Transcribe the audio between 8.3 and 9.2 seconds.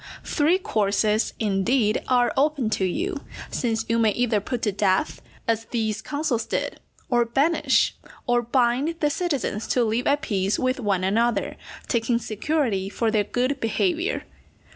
bind the